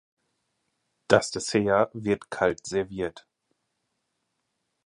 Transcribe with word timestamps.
Das 1.07 1.29
Dessert 1.29 1.91
wird 1.93 2.31
kalt 2.31 2.65
serviert. 2.65 3.27